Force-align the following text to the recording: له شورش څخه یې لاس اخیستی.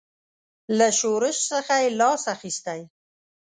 له 0.77 0.87
شورش 0.99 1.37
څخه 1.51 1.73
یې 1.83 1.89
لاس 1.99 2.23
اخیستی. 2.35 2.81